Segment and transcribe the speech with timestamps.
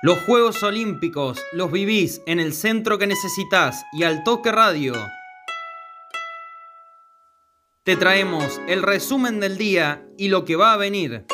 [0.00, 4.94] Los Juegos Olímpicos los vivís en el centro que necesitas y al toque radio.
[7.82, 11.26] Te traemos el resumen del día y lo que va a venir.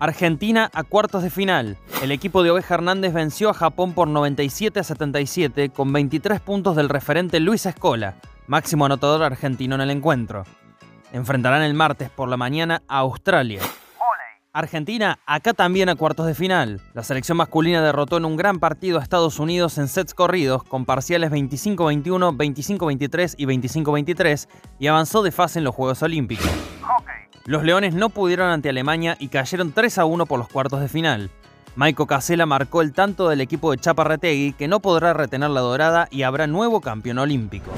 [0.00, 1.78] Argentina a cuartos de final.
[2.02, 6.74] El equipo de Oveja Hernández venció a Japón por 97 a 77 con 23 puntos
[6.74, 8.16] del referente Luis Escola,
[8.48, 10.44] máximo anotador argentino en el encuentro.
[11.12, 13.62] Enfrentarán el martes por la mañana a Australia.
[14.58, 16.80] Argentina acá también a cuartos de final.
[16.92, 20.84] La selección masculina derrotó en un gran partido a Estados Unidos en sets corridos con
[20.84, 24.48] parciales 25-21, 25-23 y 25-23
[24.80, 26.50] y avanzó de fase en los Juegos Olímpicos.
[27.46, 30.88] Los Leones no pudieron ante Alemania y cayeron 3 a 1 por los cuartos de
[30.88, 31.30] final.
[31.76, 36.08] Maiko Casella marcó el tanto del equipo de Chaparretegui que no podrá retener la dorada
[36.10, 37.70] y habrá nuevo campeón olímpico.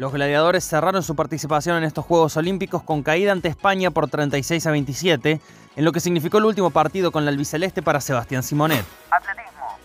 [0.00, 4.66] Los gladiadores cerraron su participación en estos Juegos Olímpicos con caída ante España por 36
[4.66, 5.40] a 27,
[5.76, 8.86] en lo que significó el último partido con la albiceleste para Sebastián Simonet.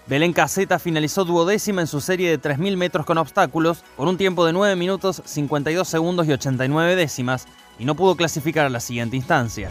[0.08, 4.46] Belén Caseta finalizó duodécima en su serie de 3.000 metros con obstáculos, con un tiempo
[4.46, 7.46] de 9 minutos, 52 segundos y 89 décimas,
[7.78, 9.70] y no pudo clasificar a la siguiente instancia.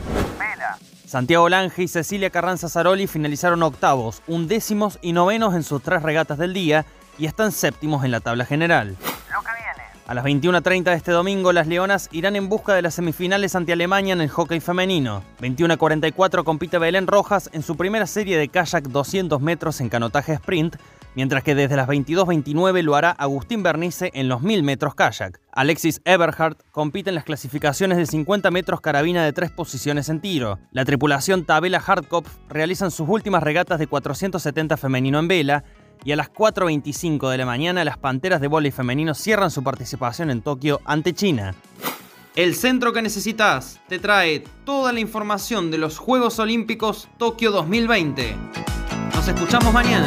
[1.06, 6.36] Santiago Lange y Cecilia Carranza Zaroli finalizaron octavos, undécimos y novenos en sus tres regatas
[6.36, 6.84] del día
[7.16, 8.98] y están séptimos en la tabla general.
[10.06, 13.72] A las 21.30 de este domingo, las Leonas irán en busca de las semifinales ante
[13.72, 15.22] Alemania en el hockey femenino.
[15.40, 20.76] 21.44 compite Belén Rojas en su primera serie de kayak 200 metros en canotaje sprint,
[21.14, 25.40] mientras que desde las 22.29 lo hará Agustín Bernice en los 1000 metros kayak.
[25.52, 30.58] Alexis Eberhardt compite en las clasificaciones de 50 metros carabina de tres posiciones en tiro.
[30.70, 35.64] La tripulación Tabela Hardkopf realizan sus últimas regatas de 470 femenino en vela,
[36.04, 40.30] y a las 4.25 de la mañana las Panteras de Volley Femenino cierran su participación
[40.30, 41.54] en Tokio ante China.
[42.36, 48.36] El centro que necesitas te trae toda la información de los Juegos Olímpicos Tokio 2020.
[49.14, 50.06] Nos escuchamos mañana.